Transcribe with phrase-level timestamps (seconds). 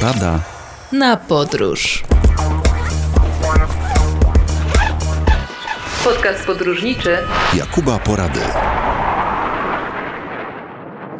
[0.00, 0.40] Porada
[0.92, 2.02] na podróż.
[6.04, 7.18] Podcast podróżniczy
[7.54, 8.40] Jakuba Porady.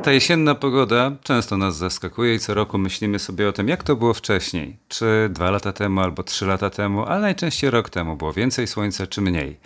[0.02, 3.96] Ta jesienna pogoda często nas zaskakuje i co roku myślimy sobie o tym, jak to
[3.96, 4.76] było wcześniej.
[4.88, 9.06] Czy dwa lata temu, albo trzy lata temu, ale najczęściej rok temu było więcej słońca
[9.06, 9.56] czy mniej.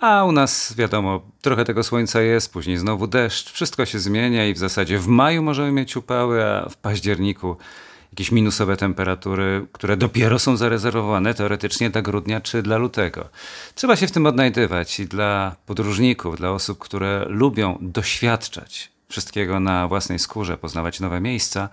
[0.00, 4.54] A u nas, wiadomo, trochę tego słońca jest, później znowu deszcz, wszystko się zmienia i
[4.54, 7.56] w zasadzie w maju możemy mieć upały, a w październiku
[8.12, 13.28] jakieś minusowe temperatury, które dopiero są zarezerwowane teoretycznie dla grudnia czy dla lutego.
[13.74, 19.88] Trzeba się w tym odnajdywać i dla podróżników, dla osób, które lubią doświadczać wszystkiego na
[19.88, 21.68] własnej skórze, poznawać nowe miejsca.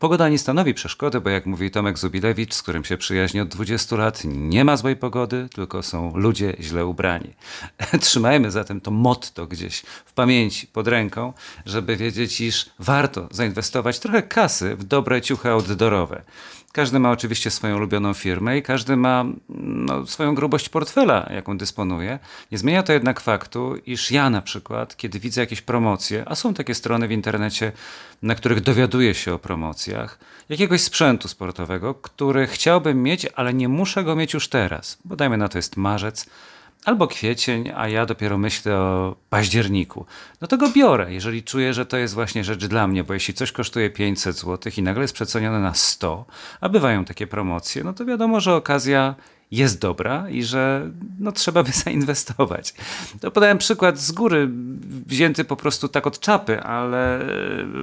[0.00, 3.96] Pogoda nie stanowi przeszkody, bo jak mówi Tomek Zubilewicz, z którym się przyjaźni od 20
[3.96, 7.34] lat, nie ma złej pogody, tylko są ludzie źle ubrani.
[8.00, 11.32] Trzymajmy zatem to motto gdzieś w pamięci, pod ręką,
[11.66, 16.22] żeby wiedzieć, iż warto zainwestować trochę kasy w dobre ciuchy outdoorowe.
[16.72, 19.24] Każdy ma oczywiście swoją ulubioną firmę i każdy ma
[19.58, 22.18] no, swoją grubość portfela, jaką dysponuje.
[22.52, 26.54] Nie zmienia to jednak faktu, iż ja na przykład, kiedy widzę jakieś promocje, a są
[26.54, 27.72] takie strony w internecie,
[28.22, 30.18] na których dowiaduję się o promocjach,
[30.48, 35.36] jakiegoś sprzętu sportowego, który chciałbym mieć, ale nie muszę go mieć już teraz, bo dajmy
[35.36, 36.26] na to jest marzec,
[36.84, 40.06] albo kwiecień, a ja dopiero myślę o październiku.
[40.40, 43.34] No to go biorę, jeżeli czuję, że to jest właśnie rzecz dla mnie, bo jeśli
[43.34, 46.24] coś kosztuje 500 zł i nagle jest przecenione na 100,
[46.60, 49.14] a bywają takie promocje, no to wiadomo, że okazja
[49.50, 52.74] jest dobra i że no, trzeba by zainwestować.
[53.20, 54.48] To podałem przykład z góry,
[55.06, 57.26] wzięty po prostu tak od czapy, ale e,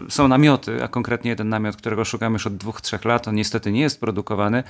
[0.09, 3.27] są namioty, a konkretnie jeden namiot, którego szukam już od dwóch, trzech lat.
[3.27, 4.63] On niestety nie jest produkowany,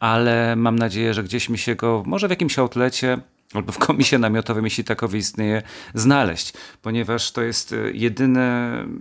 [0.00, 3.18] ale mam nadzieję, że gdzieś mi się go, może w jakimś outlecie
[3.54, 5.62] albo w komisie namiotowym, jeśli takowy istnieje,
[5.94, 8.40] znaleźć, ponieważ to jest e, jedyny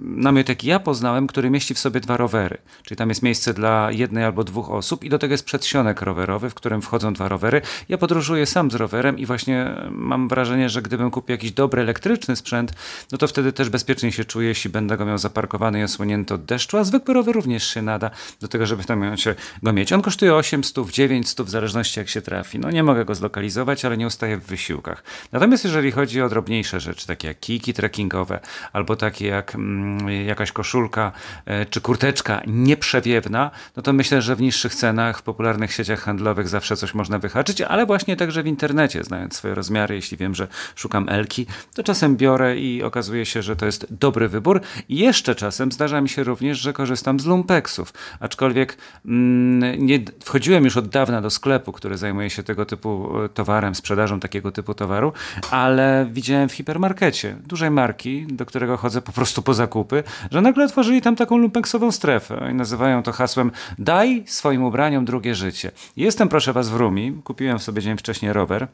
[0.02, 2.58] namiot, jaki ja poznałem, który mieści w sobie dwa rowery.
[2.84, 6.50] Czyli tam jest miejsce dla jednej albo dwóch osób i do tego jest przedsionek rowerowy,
[6.50, 7.62] w którym wchodzą dwa rowery.
[7.90, 12.36] Ja podróżuję sam z rowerem i właśnie mam wrażenie, że gdybym kupił jakiś dobry elektryczny
[12.36, 12.74] sprzęt,
[13.12, 16.46] no to wtedy też bezpiecznie się czuję, jeśli będę go miał zaparkowany i osłonięty od
[16.46, 18.12] deszczu, a zwykły rower również się nada
[18.42, 19.94] do tego, żeby tym momencie go mieć.
[19.94, 22.60] On kosztuje 800, 900, w zależności jak się trafi.
[22.60, 25.04] No nie mogę go zlokalizować, ale nie ustaję w wysiłkach.
[25.32, 28.40] Natomiast jeżeli chodzi o drobniejsze rzeczy, takie jak kijki trekkingowe,
[28.74, 31.12] albo takie jak mm, jakaś koszulka
[31.46, 36.48] e, czy kurteczka nieprzewiewna, no to myślę, że w niższych cenach, w popularnych sieciach handlowych
[36.48, 40.48] zawsze coś można wyhaczyć, ale właśnie także w internecie, znając swoje rozmiary, jeśli wiem, że
[40.76, 41.46] szukam Elki,
[41.76, 44.62] to czasem biorę i okazuje się, że to jest dobry wybór.
[44.90, 50.64] I jeszcze czasem zdarza mi się również, że korzystam z lumpeksów, aczkolwiek mm, nie wchodziłem
[50.64, 54.74] już od dawna do sklepu, który zajmuje się tego typu e, towarem, sprzedażą takiego typu
[54.74, 55.14] towaru,
[55.52, 60.66] ale widziałem w hipermarkecie dużej marki, do którego chodzę po prostu po zakupy, że nagle
[60.66, 65.72] otworzyli tam taką lumpeksową strefę i nazywają to hasłem daj swoim ubraniom drugie życie.
[65.98, 68.68] Jestem proszę was w Rumi, kupiłem sobie dzień wcześniej rower,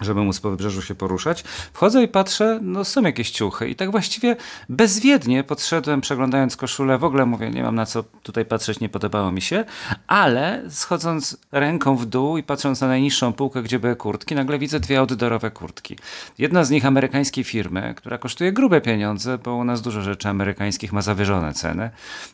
[0.00, 1.44] żeby móc po wybrzeżu się poruszać.
[1.72, 4.36] Wchodzę i patrzę, no są jakieś ciuchy i tak właściwie
[4.68, 9.32] bezwiednie podszedłem, przeglądając koszulę, w ogóle mówię, nie mam na co tutaj patrzeć, nie podobało
[9.32, 9.64] mi się,
[10.06, 14.80] ale schodząc ręką w dół i patrząc na najniższą półkę, gdzie były kurtki, nagle widzę
[14.80, 15.96] dwie outdoorowe kurtki.
[16.38, 20.92] Jedna z nich amerykańskiej firmy, która kosztuje grube pieniądze, bo u nas dużo rzeczy amerykańskich
[20.92, 21.90] ma zawyżone ceny.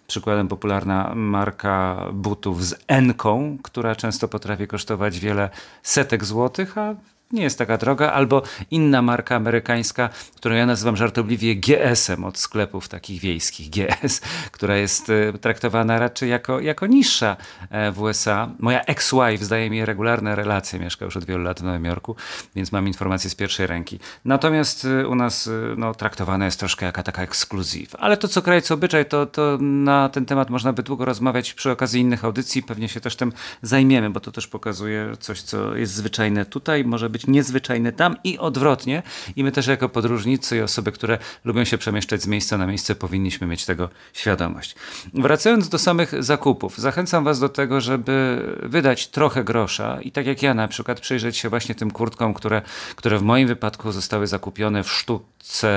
[0.06, 5.50] Przykładem popularna marka butów z Enką, która często potrafi kosztować wiele
[5.82, 6.94] setek złotych, a
[7.32, 12.88] nie jest taka droga, albo inna marka amerykańska, którą ja nazywam żartobliwie GS-em od sklepów
[12.88, 14.20] takich wiejskich, GS,
[14.52, 17.36] która jest e, traktowana raczej jako, jako niższa
[17.70, 18.50] e, w USA.
[18.58, 22.16] Moja ex-wife zdaje mi regularne relacje, mieszka już od wielu lat w Nowym Jorku,
[22.54, 23.98] więc mam informacje z pierwszej ręki.
[24.24, 27.94] Natomiast e, u nas no, traktowana jest troszkę jaka taka ekskluzyw.
[27.98, 31.54] Ale to co kraj, co obyczaj, to, to na ten temat można by długo rozmawiać
[31.54, 32.62] przy okazji innych audycji.
[32.62, 33.32] Pewnie się też tym
[33.62, 38.16] zajmiemy, bo to też pokazuje coś, co jest zwyczajne tutaj, może być być niezwyczajny tam
[38.24, 39.02] i odwrotnie.
[39.36, 42.94] I my też jako podróżnicy i osoby, które lubią się przemieszczać z miejsca na miejsce,
[42.94, 44.74] powinniśmy mieć tego świadomość.
[45.14, 50.42] Wracając do samych zakupów, zachęcam Was do tego, żeby wydać trochę grosza i tak jak
[50.42, 52.62] ja na przykład przyjrzeć się właśnie tym kurtkom, które,
[52.96, 55.70] które w moim wypadku zostały zakupione w sztuce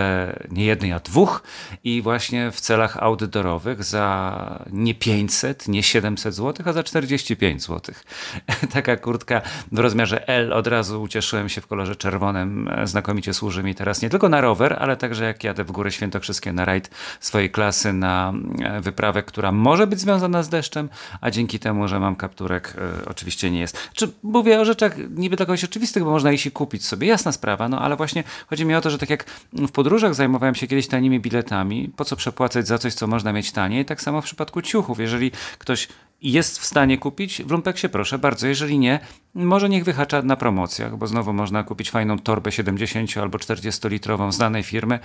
[0.52, 1.44] nie jednej, a dwóch
[1.84, 7.96] i właśnie w celach outdoorowych za nie 500, nie 700 zł, a za 45 zł.
[8.74, 9.42] Taka kurtka
[9.72, 13.76] w rozmiarze L od razu ucieszyła Cieszyłem się w kolorze czerwonym, e, znakomicie służy mi
[13.76, 16.90] teraz nie tylko na rower, ale także jak jadę w Góry Świętokrzyskie na rajd
[17.20, 18.34] swojej klasy, na
[18.64, 20.90] e, wyprawę, która może być związana z deszczem,
[21.22, 23.90] a dzięki temu, że mam kapturek, e, oczywiście nie jest.
[23.94, 27.32] Czy mówię o rzeczach niby dla kogoś oczywistych, bo można ich i kupić sobie, jasna
[27.32, 30.68] sprawa, no ale właśnie chodzi mi o to, że tak jak w podróżach zajmowałem się
[30.68, 34.26] kiedyś tanimi biletami, po co przepłacać za coś, co można mieć taniej, tak samo w
[34.26, 35.00] przypadku ciuchów.
[35.00, 35.88] Jeżeli ktoś
[36.22, 38.48] jest w stanie kupić, w Lumpeksie proszę bardzo.
[38.48, 39.00] Jeżeli nie,
[39.36, 44.38] może niech wyhacza na promocjach, bo znowu można kupić fajną torbę 70 albo 40-litrową z
[44.38, 45.00] danej firmy,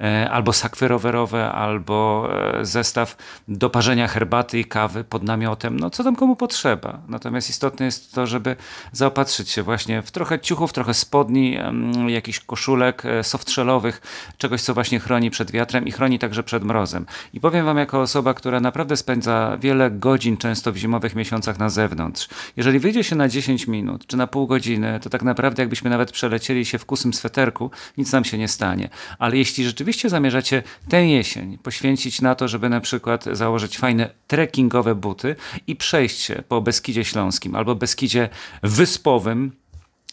[0.00, 2.28] e, albo sakwy rowerowe, albo
[2.58, 3.16] e, zestaw
[3.48, 5.80] do parzenia herbaty i kawy pod namiotem.
[5.80, 7.00] No co tam komu potrzeba.
[7.08, 8.56] Natomiast istotne jest to, żeby
[8.92, 11.58] zaopatrzyć się właśnie w trochę ciuchów, trochę spodni,
[12.06, 14.02] jakichś koszulek e, softshellowych,
[14.38, 17.06] czegoś, co właśnie chroni przed wiatrem i chroni także przed mrozem.
[17.32, 21.70] I powiem wam jako osoba, która naprawdę spędza wiele godzin często w zimowych miesiącach na
[21.70, 22.28] zewnątrz.
[22.56, 26.12] Jeżeli wyjdzie się na 10 minut czy na pół godziny, to tak naprawdę jakbyśmy nawet
[26.12, 28.88] przelecieli się w kusym sweterku, nic nam się nie stanie.
[29.18, 34.94] Ale jeśli rzeczywiście zamierzacie tę jesień poświęcić na to, żeby na przykład założyć fajne trekkingowe
[34.94, 35.36] buty
[35.66, 38.28] i przejść się po Beskidzie Śląskim albo Beskidzie
[38.62, 39.52] Wyspowym,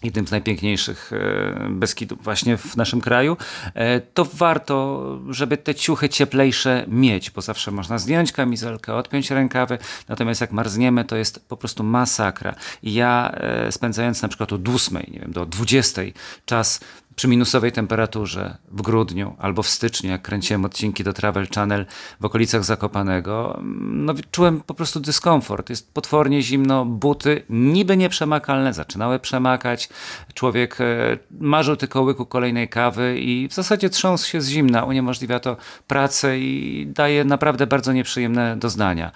[0.03, 3.37] jednym z najpiękniejszych e, Beskidów właśnie w naszym kraju,
[3.73, 9.77] e, to warto, żeby te ciuchy cieplejsze mieć, bo zawsze można zdjąć kamizelkę, odpiąć rękawy,
[10.07, 12.55] natomiast jak marzniemy, to jest po prostu masakra.
[12.83, 16.01] I ja e, spędzając na przykład od 8, nie wiem, do 20
[16.45, 16.79] czas
[17.17, 21.85] przy minusowej temperaturze w grudniu albo w styczniu, jak kręciłem odcinki do Travel Channel
[22.19, 25.69] w okolicach Zakopanego, no, czułem po prostu dyskomfort.
[25.69, 29.89] Jest potwornie zimno, buty niby nieprzemakalne, zaczynały przemakać.
[30.33, 34.83] Człowiek e, marzył tylko łyku kolejnej kawy i w zasadzie trząsł się z zimna.
[34.83, 39.11] Uniemożliwia to pracę i daje naprawdę bardzo nieprzyjemne doznania.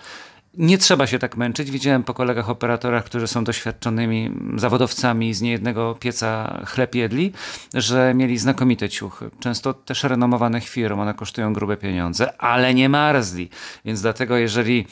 [0.58, 1.72] Nie trzeba się tak męczyć.
[1.72, 7.34] Widziałem po kolegach operatorach, którzy są doświadczonymi zawodowcami z niejednego pieca chleb jedli,
[7.74, 9.30] że mieli znakomite ciuchy.
[9.40, 13.50] Często też renomowanych firm, one kosztują grube pieniądze, ale nie marzli.
[13.86, 14.86] Więc dlatego jeżeli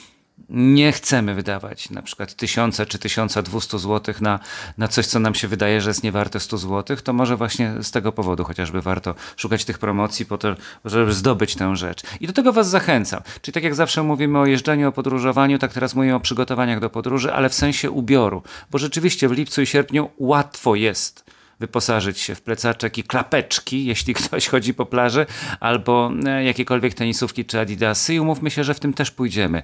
[0.50, 4.40] nie chcemy wydawać na przykład tysiąca czy tysiąca dwustu złotych na,
[4.78, 7.92] na coś, co nam się wydaje, że jest niewarte 100 złotych, to może właśnie z
[7.92, 10.56] tego powodu chociażby warto szukać tych promocji po to,
[10.86, 12.02] żeby zdobyć tę rzecz.
[12.20, 13.22] I do tego was zachęcam.
[13.42, 16.90] Czyli tak jak zawsze mówimy o jeżdżeniu, o podróżowaniu, tak teraz mówimy o przygotowaniach do
[16.90, 18.44] podróży, ale w sensie ubioru.
[18.72, 21.24] Bo rzeczywiście w lipcu i sierpniu łatwo jest
[21.60, 25.26] wyposażyć się w plecaczek i klapeczki, jeśli ktoś chodzi po plaży,
[25.60, 29.64] albo e, jakiekolwiek tenisówki czy adidasy i umówmy się, że w tym też pójdziemy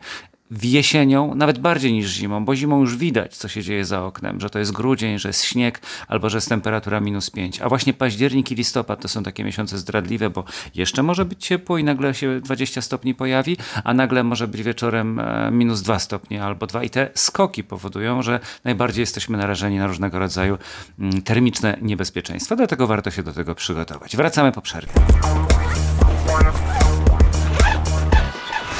[0.51, 4.49] jesienią, nawet bardziej niż zimą, bo zimą już widać, co się dzieje za oknem, że
[4.49, 7.61] to jest grudzień, że jest śnieg, albo że jest temperatura minus 5.
[7.61, 10.43] A właśnie październik i listopad to są takie miesiące zdradliwe, bo
[10.75, 15.19] jeszcze może być ciepło i nagle się 20 stopni pojawi, a nagle może być wieczorem
[15.19, 16.83] e, minus 2 stopnie albo 2.
[16.83, 20.57] I te skoki powodują, że najbardziej jesteśmy narażeni na różnego rodzaju
[20.99, 22.55] mm, termiczne niebezpieczeństwa.
[22.55, 24.15] Dlatego warto się do tego przygotować.
[24.17, 24.93] Wracamy po przerwie.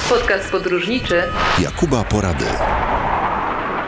[0.09, 1.23] Podcast podróżniczy
[1.59, 2.45] Jakuba Porady.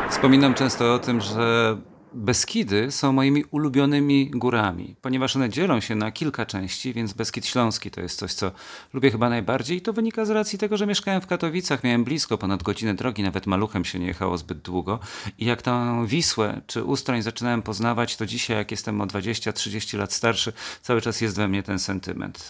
[0.10, 1.78] Wspominam często o tym, że
[2.18, 7.92] Beskidy są moimi ulubionymi górami, ponieważ one dzielą się na kilka części, więc Beskid Śląski
[7.92, 8.52] to jest coś, co
[8.94, 12.38] lubię chyba najbardziej i to wynika z racji tego, że mieszkałem w Katowicach, miałem blisko,
[12.38, 15.00] ponad godzinę drogi, nawet maluchem się nie jechało zbyt długo
[15.40, 20.14] i jak tą Wisłę czy Ustroń zaczynałem poznawać, to dzisiaj jak jestem o 20-30 lat
[20.14, 22.50] starszy, cały czas jest we mnie ten sentyment.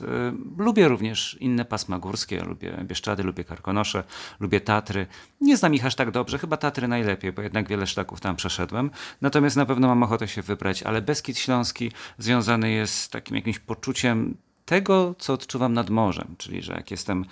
[0.58, 4.04] Y, lubię również inne pasma górskie, lubię Bieszczady, lubię Karkonosze,
[4.40, 5.08] lubię Tatry.
[5.42, 8.92] Nie znam ich aż tak dobrze, chyba Tatry najlepiej, bo jednak wiele szlaków tam przeszedłem.
[9.22, 13.60] Natomiast na pewno mam ochotę się wybrać, ale Beskid Śląski związany jest z takim jakimś
[13.60, 17.26] poczuciem tego, co odczuwam nad morzem, czyli że jak jestem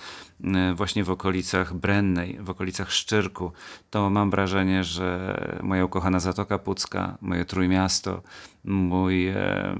[0.44, 3.52] e, właśnie w okolicach Brennej, w okolicach Szczyrku,
[3.90, 8.22] to mam wrażenie, że moja ukochana Zatoka Pucka, moje Trójmiasto,
[8.66, 9.76] mój e,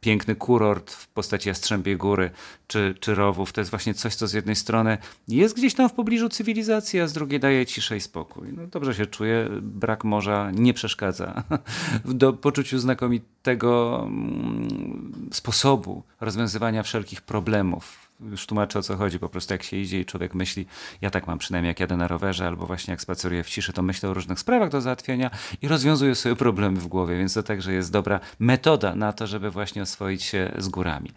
[0.00, 2.30] piękny kurort w postaci Jastrzębiej Góry
[2.66, 5.92] czy, czy Rowów, to jest właśnie coś, co z jednej strony jest gdzieś tam w
[5.92, 8.48] pobliżu cywilizacji, a z drugiej daje ciszę i spokój.
[8.52, 11.42] No, dobrze się czuję, brak morza nie przeszkadza
[12.04, 19.54] do poczuciu znakomitego mm, sposobu rozwiązywania wszelkich problemów już tłumaczę o co chodzi, po prostu
[19.54, 20.66] jak się idzie i człowiek myśli,
[21.00, 23.82] ja tak mam przynajmniej jak jadę na rowerze albo właśnie jak spaceruję w ciszy, to
[23.82, 25.30] myślę o różnych sprawach do załatwienia
[25.62, 29.50] i rozwiązuję sobie problemy w głowie, więc to także jest dobra metoda na to, żeby
[29.50, 31.10] właśnie oswoić się z górami.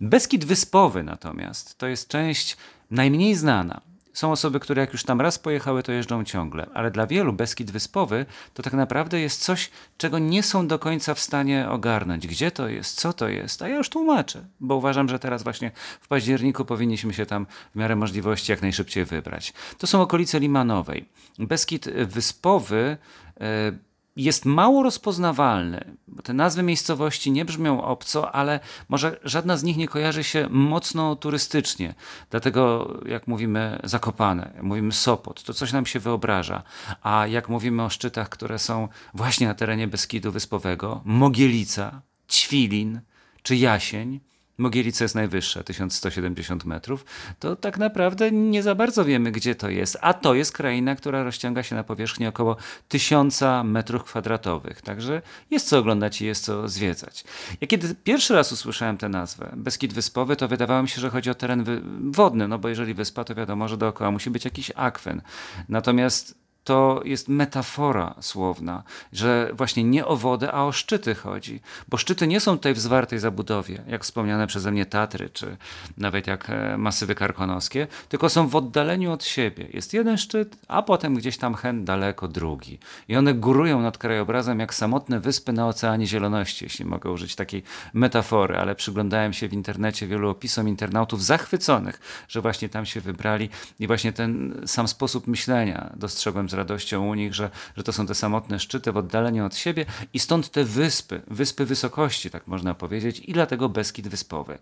[0.00, 2.56] Beskid Wyspowy natomiast to jest część
[2.90, 3.80] najmniej znana,
[4.12, 7.70] są osoby, które jak już tam raz pojechały, to jeżdżą ciągle, ale dla wielu Beskid
[7.70, 12.26] Wyspowy to tak naprawdę jest coś, czego nie są do końca w stanie ogarnąć.
[12.26, 15.70] Gdzie to jest, co to jest, a ja już tłumaczę, bo uważam, że teraz właśnie
[16.00, 19.52] w październiku powinniśmy się tam w miarę możliwości jak najszybciej wybrać.
[19.78, 21.08] To są okolice Limanowej.
[21.38, 22.96] Beskid Wyspowy
[23.40, 23.72] e,
[24.16, 29.76] jest mało rozpoznawalny, bo te nazwy miejscowości nie brzmią obco, ale może żadna z nich
[29.76, 31.94] nie kojarzy się mocno turystycznie.
[32.30, 36.62] Dlatego jak mówimy Zakopane, mówimy Sopot, to coś nam się wyobraża.
[37.02, 43.00] A jak mówimy o szczytach, które są właśnie na terenie Beskidu Wyspowego, Mogielica, Ćwilin
[43.42, 44.20] czy Jasień,
[44.60, 47.04] Mogielica jest najwyższa, 1170 metrów,
[47.38, 49.98] to tak naprawdę nie za bardzo wiemy, gdzie to jest.
[50.00, 52.56] A to jest kraina, która rozciąga się na powierzchni około
[52.88, 54.82] 1000 metrów kwadratowych.
[54.82, 57.24] Także jest co oglądać i jest co zwiedzać.
[57.60, 61.30] Ja kiedy pierwszy raz usłyszałem tę nazwę, Beskid Wyspowy, to wydawało mi się, że chodzi
[61.30, 61.64] o teren
[62.10, 65.22] wodny, no bo jeżeli wyspa, to wiadomo, że dookoła musi być jakiś akwen.
[65.68, 71.60] Natomiast to jest metafora słowna, że właśnie nie o wodę, a o szczyty chodzi.
[71.88, 75.56] Bo szczyty nie są tutaj w zwartej zabudowie, jak wspomniane przeze mnie Tatry, czy
[75.96, 79.66] nawet jak e, masywy karkonoskie, tylko są w oddaleniu od siebie.
[79.72, 82.78] Jest jeden szczyt, a potem gdzieś tam hen daleko drugi.
[83.08, 87.62] I one górują nad krajobrazem jak samotne wyspy na Oceanie Zieloności, jeśli mogę użyć takiej
[87.94, 93.48] metafory, ale przyglądałem się w internecie wielu opisom internautów zachwyconych, że właśnie tam się wybrali
[93.80, 98.06] i właśnie ten sam sposób myślenia dostrzegłem z radością u nich, że, że to są
[98.06, 102.74] te samotne szczyty w oddaleniu od siebie i stąd te wyspy, wyspy wysokości, tak można
[102.74, 104.58] powiedzieć, i dlatego Beskid Wyspowy.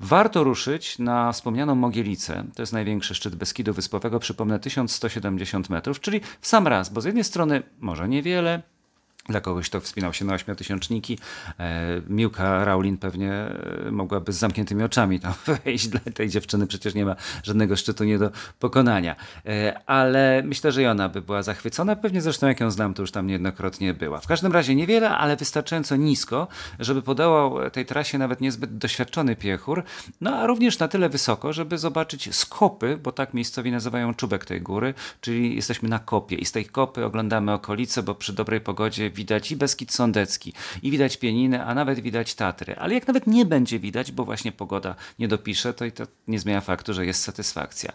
[0.00, 6.20] Warto ruszyć na wspomnianą Mogielicę, to jest największy szczyt Beskidu Wyspowego, przypomnę 1170 metrów, czyli
[6.40, 8.62] w sam raz, bo z jednej strony może niewiele,
[9.28, 11.18] dla kogoś, kto wspinał się na ośmiotysiączniki.
[11.60, 15.32] E, Miłka Raulin pewnie e, mogłaby z zamkniętymi oczami tam
[15.64, 15.88] wejść.
[15.88, 19.16] Dla tej dziewczyny przecież nie ma żadnego szczytu nie do pokonania.
[19.46, 21.96] E, ale myślę, że i ona by była zachwycona.
[21.96, 24.20] Pewnie zresztą jak ją znam, to już tam niejednokrotnie była.
[24.20, 26.48] W każdym razie niewiele, ale wystarczająco nisko,
[26.78, 29.82] żeby podołał tej trasie nawet niezbyt doświadczony piechur.
[30.20, 34.60] No a również na tyle wysoko, żeby zobaczyć skopy, bo tak miejscowi nazywają czubek tej
[34.60, 39.11] góry, czyli jesteśmy na kopie i z tej kopy oglądamy okolice, bo przy dobrej pogodzie
[39.12, 40.52] widać i Beskid Sądecki,
[40.82, 42.76] i widać Pieniny, a nawet widać Tatry.
[42.76, 46.38] Ale jak nawet nie będzie widać, bo właśnie pogoda nie dopisze, to i to nie
[46.38, 47.92] zmienia faktu, że jest satysfakcja.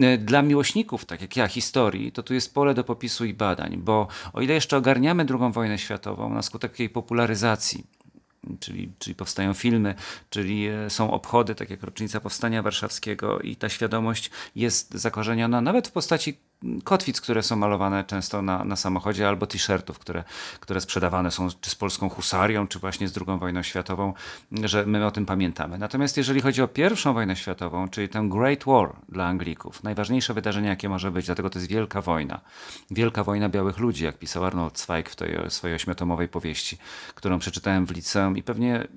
[0.00, 3.76] E, dla miłośników, tak jak ja, historii, to tu jest pole do popisu i badań,
[3.76, 7.84] bo o ile jeszcze ogarniamy II wojnę światową na skutek jej popularyzacji,
[8.60, 9.94] czyli, czyli powstają filmy,
[10.30, 15.88] czyli e, są obchody, tak jak rocznica Powstania Warszawskiego i ta świadomość jest zakorzeniona nawet
[15.88, 16.38] w postaci
[16.84, 20.24] kotwic, które są malowane często na, na samochodzie, albo t-shirtów, które,
[20.60, 24.14] które sprzedawane są czy z polską husarią, czy właśnie z II wojną światową,
[24.64, 25.78] że my o tym pamiętamy.
[25.78, 30.68] Natomiast jeżeli chodzi o pierwszą wojnę światową, czyli tę Great War dla Anglików, najważniejsze wydarzenie,
[30.68, 32.40] jakie może być, dlatego to jest wielka wojna.
[32.90, 36.78] Wielka wojna białych ludzi, jak pisał Arnold Zweig w tej swojej ośmiotomowej powieści,
[37.14, 38.88] którą przeczytałem w liceum i pewnie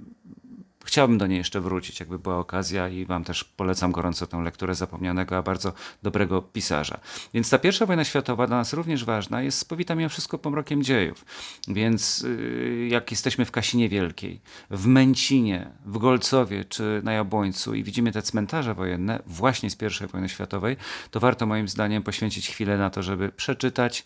[0.86, 4.76] Chciałbym do niej jeszcze wrócić, jakby była okazja i wam też polecam gorąco tę lekturę
[4.76, 5.74] zapomnianego, a bardzo
[6.04, 7.00] dobrego pisarza.
[7.34, 11.26] Więc ta pierwsza wojna światowa dla nas również ważna, jest spowita mimo wszystko pomrokiem dziejów.
[11.68, 17.84] Więc yy, jak jesteśmy w Kasinie Wielkiej, w Męcinie, w Golcowie czy na Jabłońcu i
[17.84, 20.78] widzimy te cmentarze wojenne właśnie z pierwszej wojny światowej,
[21.12, 24.06] to warto moim zdaniem poświęcić chwilę na to, żeby przeczytać,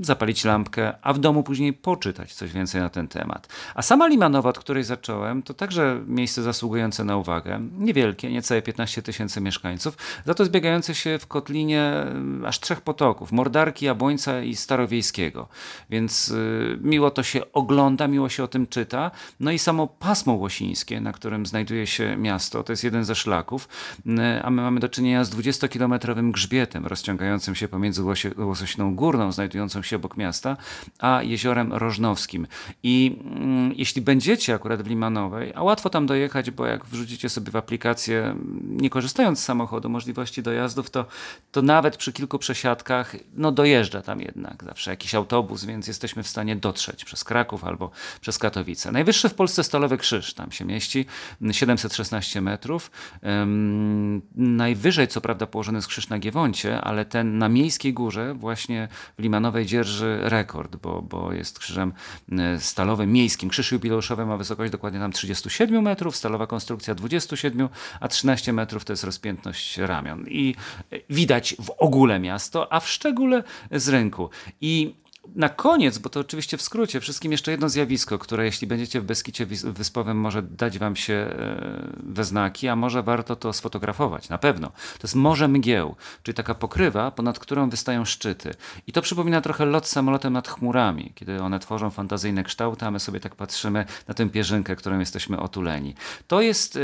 [0.00, 3.48] zapalić lampkę, a w domu później poczytać coś więcej na ten temat.
[3.74, 7.60] A sama Limanowa, od której zacząłem, to także miejsce zasługujące na uwagę.
[7.78, 13.32] Niewielkie, niecałe 15 tysięcy mieszkańców, za to zbiegające się w kotlinie mm, aż trzech potoków,
[13.32, 15.48] Mordarki, Jabłońca i Starowiejskiego.
[15.90, 19.10] Więc y, miło to się ogląda, miło się o tym czyta.
[19.40, 23.68] No i samo pasmo łosińskie, na którym znajduje się miasto, to jest jeden ze szlaków,
[24.06, 28.02] y, a my mamy do czynienia z 20-kilometrowym grzbietem rozciągającym się pomiędzy
[28.36, 30.56] Łosośną Górną, znajdującą znajdującą się obok miasta,
[30.98, 32.46] a jeziorem Rożnowskim.
[32.82, 37.50] I mm, jeśli będziecie akurat w Limanowej, a łatwo tam dojechać, bo jak wrzucicie sobie
[37.50, 41.06] w aplikację, nie korzystając z samochodu, możliwości dojazdów, to,
[41.52, 46.28] to nawet przy kilku przesiadkach, no dojeżdża tam jednak zawsze jakiś autobus, więc jesteśmy w
[46.28, 47.90] stanie dotrzeć przez Kraków albo
[48.20, 48.92] przez Katowice.
[48.92, 51.06] Najwyższy w Polsce Stalowy Krzyż tam się mieści,
[51.52, 52.90] 716 metrów.
[53.22, 58.88] Um, najwyżej co prawda położony jest krzyż na Giewoncie, ale ten na Miejskiej Górze, właśnie
[59.18, 61.92] w Limanowej dzierży rekord, bo, bo jest krzyżem
[62.32, 63.50] e, stalowym, miejskim.
[63.50, 67.68] Krzyż jubileuszowy ma wysokość dokładnie tam 37 metrów, stalowa konstrukcja 27,
[68.00, 70.24] a 13 metrów to jest rozpiętność ramion.
[70.28, 70.54] I
[70.92, 74.30] e, widać w ogóle miasto, a w szczególe z rynku.
[74.60, 74.94] I
[75.34, 79.04] na koniec, bo to oczywiście w skrócie, wszystkim jeszcze jedno zjawisko, które jeśli będziecie w
[79.04, 84.38] Beskicie Wyspowym może dać wam się e, we znaki, a może warto to sfotografować, na
[84.38, 84.68] pewno.
[84.68, 88.54] To jest Morze Mgieł, czyli taka pokrywa, ponad którą wystają szczyty.
[88.86, 93.00] I to przypomina trochę lot samolotem nad chmurami, kiedy one tworzą fantazyjne kształty, a my
[93.00, 95.94] sobie tak patrzymy na tę pierzynkę, którą jesteśmy otuleni.
[96.26, 96.78] To jest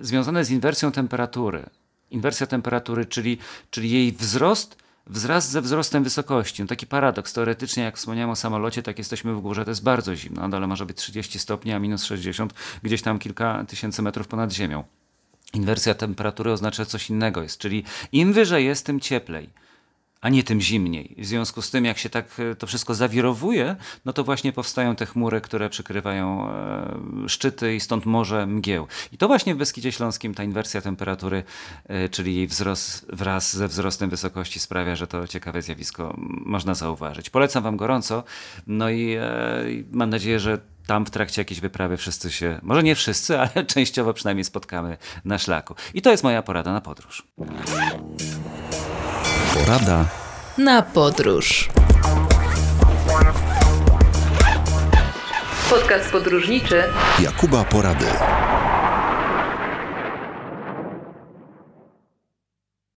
[0.00, 1.66] związane z inwersją temperatury.
[2.10, 3.38] Inwersja temperatury, czyli,
[3.70, 6.62] czyli jej wzrost wzrast ze wzrostem wysokości.
[6.62, 7.32] No taki paradoks.
[7.32, 10.48] Teoretycznie, jak wspomniałem o samolocie, tak jesteśmy w górze, to jest bardzo zimno.
[10.48, 14.52] No, ale może być 30 stopni, a minus 60, gdzieś tam kilka tysięcy metrów ponad
[14.52, 14.84] ziemią.
[15.54, 19.50] Inwersja temperatury oznacza coś innego jest, czyli im wyżej jest, tym cieplej.
[20.26, 21.14] A nie tym zimniej.
[21.18, 24.96] W związku z tym, jak się tak e, to wszystko zawirowuje, no to właśnie powstają
[24.96, 28.86] te chmury, które przykrywają e, szczyty i stąd morze mgieł.
[29.12, 31.42] I to właśnie w Beskidzie Śląskim ta inwersja temperatury,
[31.88, 36.14] e, czyli jej wzrost wraz ze wzrostem wysokości sprawia, że to ciekawe zjawisko
[36.46, 37.30] można zauważyć.
[37.30, 38.24] Polecam Wam gorąco,
[38.66, 39.16] no i
[39.92, 44.14] mam nadzieję, że tam w trakcie jakiejś wyprawy wszyscy się, może nie wszyscy, ale częściowo
[44.14, 45.74] przynajmniej spotkamy na szlaku.
[45.94, 47.26] I to jest moja porada na podróż.
[49.56, 50.04] Porada
[50.58, 51.68] Na podróż.
[55.70, 56.82] Podcast podróżniczy
[57.20, 58.06] Jakuba Porady.